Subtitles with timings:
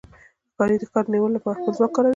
[0.51, 2.09] ښکاري د ښکار د نیولو لپاره خپل ځواک کاروي.